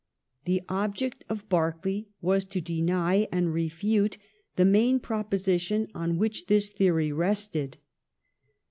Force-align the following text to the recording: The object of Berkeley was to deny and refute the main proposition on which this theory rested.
The 0.45 0.63
object 0.67 1.25
of 1.29 1.47
Berkeley 1.47 2.09
was 2.23 2.43
to 2.45 2.59
deny 2.59 3.27
and 3.31 3.53
refute 3.53 4.17
the 4.55 4.65
main 4.65 4.99
proposition 4.99 5.89
on 5.93 6.17
which 6.17 6.47
this 6.47 6.71
theory 6.71 7.11
rested. 7.11 7.77